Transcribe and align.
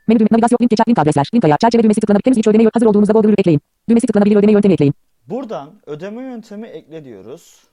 Menü 0.07 0.19
düğme, 0.19 0.27
navigasyon, 0.31 0.57
link 0.61 0.69
geçer, 0.69 0.85
link 0.89 0.99
adresler, 0.99 1.29
link 1.33 1.45
ayağı, 1.45 1.57
çerçeve 1.61 1.83
düğmesi 1.83 2.01
tıklanabilir, 2.01 2.23
temiz 2.23 2.37
güç 2.37 2.47
ödeme 2.47 2.69
hazır 2.73 2.85
olduğunuzda 2.85 3.13
Google 3.13 3.31
ekleyin. 3.37 3.61
Düğmesi 3.89 4.07
tıklanabilir 4.07 4.35
ödeme 4.35 4.51
yöntemi 4.51 4.73
ekleyin. 4.73 4.93
Buradan 5.27 5.81
ödeme 5.85 6.21
yöntemi 6.23 6.67
ekle 6.67 7.05
diyoruz. 7.05 7.63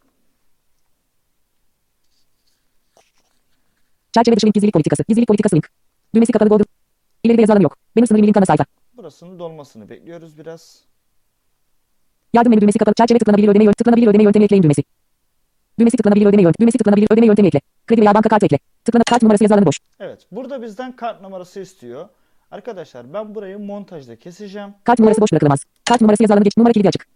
Çerçeve 4.12 4.36
dışı 4.36 4.46
link 4.46 4.54
gizlilik 4.54 4.74
politikası, 4.74 5.04
gizlilik 5.08 5.28
politikası 5.28 5.56
link. 5.56 5.70
Düğmesi 6.14 6.32
kapalı 6.32 6.48
Google. 6.48 6.64
İleride 7.24 7.40
yazılan 7.40 7.60
yok. 7.60 7.76
Benim 7.96 8.06
sınırım 8.06 8.26
link 8.26 8.36
ana 8.36 8.46
sayfa. 8.46 8.64
Burasının 8.96 9.38
dolmasını 9.38 9.88
bekliyoruz 9.88 10.38
biraz. 10.38 10.88
Yardım 12.32 12.50
menü 12.50 12.60
düğmesi 12.60 12.78
kapalı, 12.78 12.94
çerçeve 12.94 13.18
tıklanabilir 13.18 13.48
ödeme 13.48 13.64
yöntemi, 13.64 13.74
tıklanabilir 13.74 14.06
ödeme 14.06 14.24
yöntemi 14.24 14.44
ekleyin 14.44 14.62
düğmesi. 14.62 14.82
Düğmesi 15.78 15.96
tıklanabilir 15.96 16.26
ödeme 16.26 16.42
yöntemi, 16.42 16.62
düğmesi 16.62 16.78
tıklanabilir 16.78 17.06
ödeme 17.10 17.26
yöntemi 17.26 17.48
ekle. 17.48 17.60
Kredi 17.86 18.00
veya 18.00 18.14
banka 18.14 18.28
kartı 18.28 18.46
ekle. 18.46 18.58
Tıklanıp 18.84 19.06
kart 19.06 19.22
numarası 19.22 19.44
yazılanı 19.44 19.66
boş. 19.66 19.78
Evet 20.00 20.26
burada 20.30 20.62
bizden 20.62 20.96
kart 20.96 21.22
numarası 21.22 21.60
istiyor. 21.60 22.08
Arkadaşlar 22.50 23.14
ben 23.14 23.34
burayı 23.34 23.58
montajda 23.58 24.16
keseceğim. 24.16 24.74
Kart 24.84 24.98
numarası 24.98 25.20
boş 25.20 25.32
bırakılamaz. 25.32 25.64
Kart 25.84 26.00
numarası 26.00 26.22
yazılanı 26.22 26.44
geç, 26.44 26.56
numara 26.56 26.72
kilidi 26.72 26.88
açık. 26.88 27.06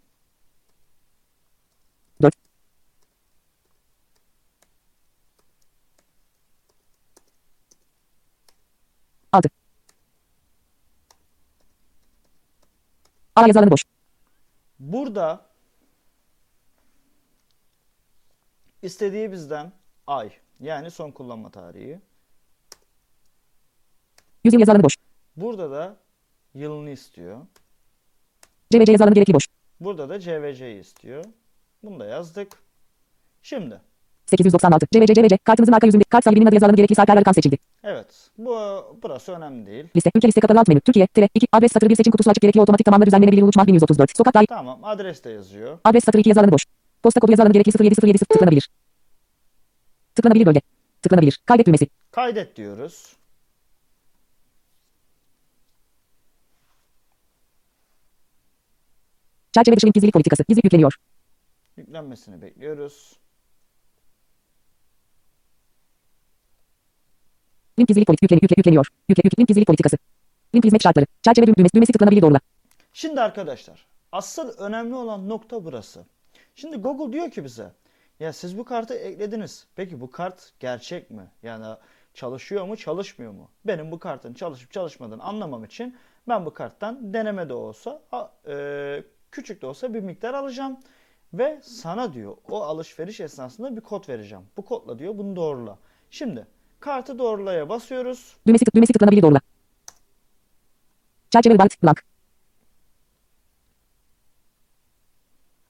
4. 2.23 2.35
Altı. 9.33 9.49
A 13.37 13.47
yazılanı 13.47 13.71
boş. 13.71 13.85
Burada 14.83 15.47
istediği 18.83 19.33
bizden 19.33 19.73
ay 20.07 20.33
yani 20.61 20.91
son 20.91 21.11
kullanma 21.11 21.51
tarihi. 21.51 22.01
100 24.45 24.55
yıl 24.55 24.61
yazılanı 24.61 24.83
boş. 24.83 24.97
Burada 25.37 25.71
da 25.71 25.97
yılını 26.55 26.91
istiyor. 26.91 27.47
CVC 28.71 28.93
yazılanı 28.93 29.15
gerekli 29.15 29.35
boş. 29.35 29.47
Burada 29.81 30.09
da 30.09 30.21
CVC'yi 30.21 30.81
istiyor. 30.81 31.25
Bunu 31.83 32.01
da 32.01 32.07
yazdık. 32.07 32.63
Şimdi 33.43 33.81
896. 34.37 34.87
CVC 34.93 35.15
CVC. 35.15 35.39
Kartımızın 35.39 35.73
arka 35.73 35.87
yüzünde 35.87 36.05
kart 36.05 36.25
sahibinin 36.25 36.47
adı 36.47 36.55
yazılanı 36.55 36.77
gerekli 36.77 36.95
Sarper 36.95 37.17
Arkan 37.17 37.33
seçildi. 37.33 37.59
evet 37.85 38.07
bu 38.39 38.57
burası 39.03 39.33
önemli 39.33 39.67
değil. 39.67 39.85
Liste. 39.97 40.11
Ülke 40.15 40.29
liste 40.29 40.41
kapalı 40.41 40.61
alt 40.61 40.69
menü. 40.69 40.81
Türkiye. 40.81 41.07
Tire. 41.07 41.29
2. 41.35 41.47
Adres 41.53 41.73
satırı 41.73 41.91
bir 41.91 41.97
seçim 41.97 42.11
kutusu 42.11 42.31
açık 42.31 42.43
gerekli 42.43 42.61
otomatik 42.61 42.85
tamamla 42.85 43.07
düzenlenebilir 43.07 43.43
Uluç 43.43 43.57
Mahvin 43.57 43.75
134. 43.75 44.17
Sokak 44.17 44.35
dahil. 44.35 44.47
Tamam 44.47 44.79
adres 44.85 45.25
de 45.25 45.31
yazıyor. 45.31 45.79
Adres 45.85 46.05
satırı 46.05 46.21
2 46.21 46.29
yazılanı 46.29 46.53
boş. 46.53 46.67
Posta 47.03 47.21
kodu 47.21 47.33
yazılanı 47.33 47.53
gerekli 47.53 47.85
0707 47.85 48.19
tıklanabilir. 48.19 48.69
Tıklanabilir 50.15 50.47
bölge. 50.47 50.61
Tıklanabilir. 51.03 51.41
Kaydet 51.47 51.67
düğmesi. 51.67 51.89
Kaydet 52.11 52.57
diyoruz. 52.57 53.17
Çerçeve 59.53 59.77
dışı 59.77 59.87
link 59.87 59.95
gizlilik 59.95 60.13
politikası. 60.13 60.45
Gizli 60.49 60.61
yükleniyor. 60.65 60.95
Yüklenmesini 61.77 62.43
bekliyoruz. 62.43 63.17
Link 67.79 67.89
gizlilik 67.89 68.07
politik 68.07 68.23
yüklen, 68.23 68.39
yükle, 68.43 68.55
yükleniyor. 68.57 68.87
Yükle, 69.09 69.23
yükle, 69.25 69.41
link 69.41 69.49
gizlilik 69.49 69.67
politikası. 69.67 69.97
Link 70.55 70.65
hizmet 70.65 70.83
şartları. 70.83 71.07
Çerçeve 71.23 71.47
düğmesi, 71.47 71.75
düğmesi 71.75 71.93
tıklanabilir 71.93 72.23
doğrula. 72.23 72.41
Şimdi 72.93 73.21
arkadaşlar 73.21 73.87
asıl 74.13 74.59
önemli 74.59 74.95
olan 74.95 75.29
nokta 75.29 75.65
burası. 75.65 76.05
Şimdi 76.55 76.77
Google 76.77 77.13
diyor 77.13 77.31
ki 77.31 77.45
bize 77.45 77.73
ya 78.21 78.33
siz 78.33 78.59
bu 78.59 78.65
kartı 78.65 78.95
eklediniz. 78.95 79.67
Peki 79.77 80.01
bu 80.01 80.11
kart 80.11 80.53
gerçek 80.61 81.11
mi? 81.11 81.31
Yani 81.43 81.77
çalışıyor 82.15 82.67
mu 82.67 82.77
çalışmıyor 82.77 83.33
mu? 83.33 83.51
Benim 83.65 83.91
bu 83.91 83.99
kartın 83.99 84.35
çalışıp 84.35 84.73
çalışmadığını 84.73 85.23
anlamam 85.23 85.65
için 85.65 85.97
ben 86.29 86.47
bu 86.47 86.55
karttan 86.55 87.15
deneme 87.15 87.49
de 87.49 87.55
olsa 87.55 88.03
e, 88.49 89.05
küçük 89.31 89.63
de 89.63 89.67
olsa 89.67 89.95
bir 89.95 90.01
miktar 90.01 90.35
alacağım. 90.35 90.77
Ve 91.35 91.61
sana 91.63 92.13
diyor 92.13 92.37
o 92.51 92.63
alışveriş 92.63 93.21
esnasında 93.21 93.77
bir 93.77 93.81
kod 93.81 94.09
vereceğim. 94.09 94.45
Bu 94.57 94.65
kodla 94.65 94.99
diyor 94.99 95.19
bunu 95.19 95.37
doğrula. 95.37 95.79
Şimdi 96.11 96.47
kartı 96.83 97.19
doğrulaya 97.19 97.69
basıyoruz. 97.69 98.37
Düğmesi, 98.47 98.65
tık, 98.65 98.75
düğmesi 98.75 98.93
tıklanabilir 98.93 99.23
doğrula. 99.23 99.41
Çerçeve 101.31 101.59
bant, 101.59 101.83
blank. 101.83 102.05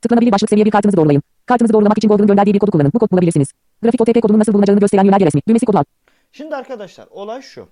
Tıklanabilir 0.00 0.32
başlık 0.32 0.50
seviye 0.50 0.66
bir 0.66 0.70
kartınızı 0.70 0.96
doğrulayın. 0.96 1.22
Kartınızı 1.46 1.72
doğrulamak 1.72 1.98
için 1.98 2.08
Google'ın 2.08 2.28
gönderdiği 2.28 2.54
bir 2.54 2.58
kodu 2.58 2.70
kullanın. 2.70 2.92
Bu 2.94 2.98
kod 2.98 3.10
bulabilirsiniz. 3.10 3.48
Grafik 3.82 4.00
OTP 4.00 4.22
kodunun 4.22 4.38
nasıl 4.38 4.52
bulunacağını 4.52 4.80
gösteren 4.80 5.04
yönerge 5.04 5.26
resmi. 5.26 5.42
Düğmesi 5.48 5.66
kodu 5.66 5.78
al. 5.78 5.84
Şimdi 6.32 6.56
arkadaşlar 6.56 7.06
olay 7.10 7.42
şu. 7.42 7.68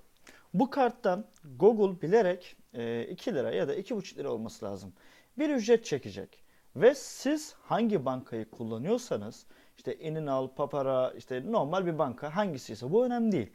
Bu 0.55 0.71
karttan 0.71 1.25
Google 1.57 2.03
bilerek 2.03 2.57
e, 2.75 3.03
2 3.03 3.35
lira 3.35 3.51
ya 3.51 3.69
da 3.69 3.75
2,5 3.75 4.17
lira 4.17 4.31
olması 4.31 4.65
lazım. 4.65 4.93
Bir 5.39 5.51
ücret 5.51 5.85
çekecek. 5.85 6.45
Ve 6.77 6.95
siz 6.95 7.55
hangi 7.63 8.05
bankayı 8.05 8.51
kullanıyorsanız 8.51 9.47
işte 9.81 9.93
Eninal, 9.93 10.49
Papara, 10.49 11.13
işte 11.17 11.43
normal 11.53 11.87
bir 11.87 11.99
banka 11.99 12.37
hangisiyse 12.37 12.93
bu 12.93 13.07
önemli 13.07 13.33
değil. 13.33 13.51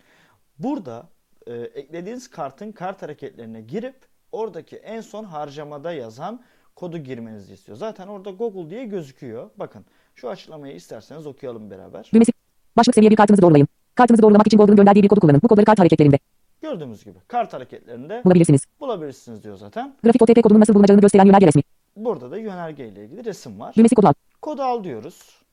Burada 0.59 1.09
e, 1.47 1.53
eklediğiniz 1.53 2.29
kartın 2.29 2.71
kart 2.71 3.01
hareketlerine 3.01 3.61
girip 3.61 3.95
oradaki 4.31 4.75
en 4.75 5.01
son 5.01 5.23
harcamada 5.23 5.91
yazan 5.91 6.41
kodu 6.75 6.97
girmenizi 6.97 7.53
istiyor. 7.53 7.77
Zaten 7.77 8.07
orada 8.07 8.29
Google 8.31 8.69
diye 8.69 8.85
gözüküyor. 8.85 9.49
Bakın 9.57 9.85
şu 10.15 10.29
açıklamayı 10.29 10.75
isterseniz 10.75 11.27
okuyalım 11.27 11.71
beraber. 11.71 12.09
Düğmesi. 12.13 12.31
Başlık 12.77 12.95
seviye 12.95 13.11
bir 13.11 13.15
kartınızı 13.15 13.41
doğrulayın. 13.41 13.67
Kartınızı 13.95 14.23
doğrulamak 14.23 14.47
için 14.47 14.57
Google'ın 14.57 14.77
gönderdiği 14.77 15.03
bir 15.03 15.07
kodu 15.07 15.19
kullanın. 15.19 15.41
Bu 15.43 15.47
kodları 15.47 15.65
kart 15.65 15.79
hareketlerinde 15.79 16.19
Gördüğümüz 16.61 17.05
gibi 17.05 17.19
kart 17.27 17.53
hareketlerinde 17.53 18.21
bulabilirsiniz. 18.25 18.61
bulabilirsiniz 18.79 19.43
diyor 19.43 19.57
zaten. 19.57 19.95
Grafik 20.03 20.21
OTP 20.21 20.43
kodunun 20.43 20.59
nasıl 20.59 20.73
bulunacağını 20.73 21.01
gösteren 21.01 21.25
yönerge 21.25 21.47
resmi. 21.47 21.63
Burada 21.95 22.31
da 22.31 22.37
yönerge 22.37 22.87
ile 22.87 23.05
ilgili 23.05 23.25
resim 23.25 23.59
var. 23.59 23.75
Düğmesi 23.75 23.95
kodu 23.95 24.07
al. 24.07 24.13
Kodu 24.41 24.63
al 24.63 24.83
diyoruz. 24.83 25.44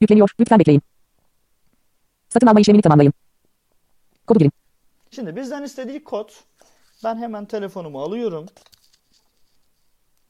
Yükleniyor. 0.00 0.30
Lütfen 0.40 0.58
bekleyin. 0.58 0.82
Satın 2.28 2.46
alma 2.46 2.60
işlemini 2.60 2.82
tamamlayın. 2.82 3.12
Kodu 4.26 4.38
girin. 4.38 4.52
Şimdi 5.10 5.36
bizden 5.36 5.62
istediği 5.62 6.04
kod. 6.04 6.30
Ben 7.04 7.16
hemen 7.16 7.44
telefonumu 7.46 8.02
alıyorum. 8.02 8.46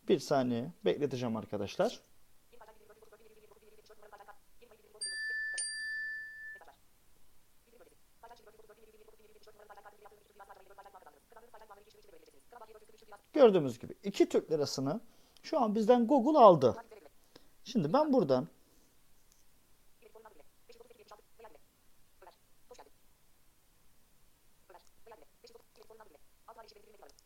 Bir 0.08 0.18
saniye 0.18 0.72
bekleteceğim 0.84 1.36
arkadaşlar. 1.36 2.00
Gördüğümüz 13.32 13.78
gibi 13.78 13.94
iki 14.04 14.28
Türk 14.28 14.50
lirasını 14.50 15.00
şu 15.42 15.60
an 15.60 15.74
bizden 15.74 16.06
Google 16.06 16.38
aldı. 16.38 16.76
Şimdi 17.64 17.92
ben 17.92 18.12
buradan 18.12 18.48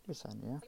Bir 0.08 0.14
saniye. 0.14 0.60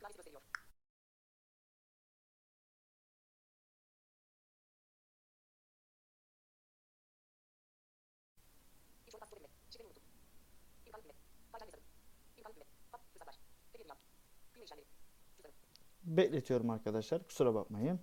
Bekletiyorum 16.04 16.70
arkadaşlar. 16.70 17.26
Kusura 17.26 17.54
bakmayın. 17.54 18.00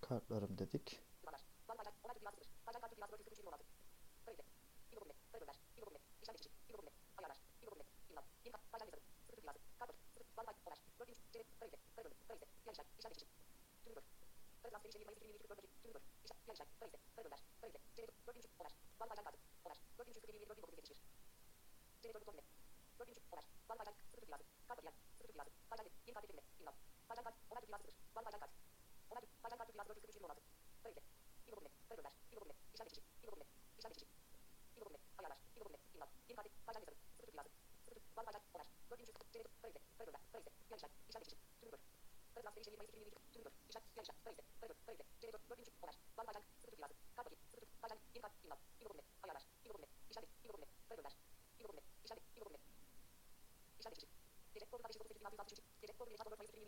Kartlarım 0.00 0.58
dedik. 0.58 1.07
Bacak 29.44 29.58
kartı 29.58 29.72
dünyası 29.72 29.88
441 29.88 30.24
16. 30.24 30.40
Böylece. 30.84 31.00
İbo 31.46 31.56
Güne. 31.60 31.68
Terörler. 31.88 32.12
İbo 32.32 32.40
Güne. 32.44 32.52
İşlem 32.74 32.88
geçici. 32.88 33.07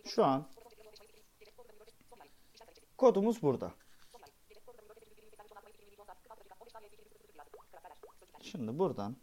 Şu 0.05 0.25
an 0.25 0.49
kodumuz 2.97 3.43
burada. 3.43 3.75
Şimdi 8.41 8.79
buradan 8.79 9.17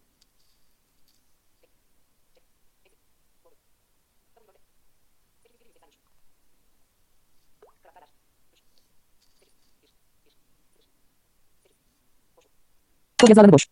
Kod 13.22 13.30
yazı 13.30 13.42
alanı 13.42 13.52
boş. 13.52 13.68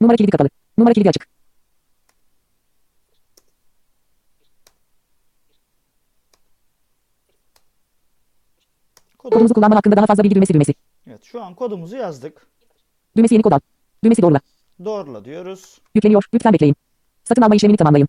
Numara 0.00 0.16
kilidi 0.16 0.30
kapalı. 0.30 0.48
Numara 0.78 0.94
kilidi 0.94 1.08
açık. 1.08 1.28
kodu, 9.18 9.30
Kodumuzu 9.34 9.54
kullanma 9.54 9.76
hakkında 9.76 9.96
daha 9.96 10.06
fazla 10.06 10.24
bilgi 10.24 10.34
düğmesi 10.34 10.54
düğmesi. 10.54 10.74
evet 11.06 11.24
şu 11.24 11.42
an 11.42 11.54
kodumuzu 11.54 11.96
yazdık. 11.96 12.46
Düğmesi 13.16 13.34
yeni 13.34 13.42
kod 13.42 13.52
al. 13.52 13.60
Düğmesi 14.04 14.22
doğrula. 14.22 14.40
Doğrula 14.84 15.24
diyoruz. 15.24 15.78
Yükleniyor. 15.94 16.24
Lütfen 16.34 16.52
bekleyin. 16.52 16.76
Satın 17.24 17.42
alma 17.42 17.54
işlemini 17.54 17.76
tamamlayın. 17.76 18.08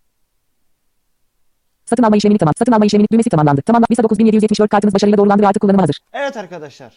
Satın 1.86 2.04
alma 2.04 2.18
işlemini 2.18 2.38
tamam. 2.38 2.54
Satın 2.60 2.72
alma 2.72 2.86
işlemini 2.86 3.08
düğmesi 3.12 3.30
tamamlandı. 3.30 3.62
Tamamla. 3.62 3.86
Visa 3.92 4.04
9774 4.04 4.72
kartınız 4.72 4.94
başarıyla 4.94 5.18
doğrulandı 5.18 5.44
ve 5.44 5.48
artık 5.48 5.62
kullanıma 5.62 5.84
hazır. 5.84 6.00
Evet 6.14 6.38
arkadaşlar. 6.38 6.94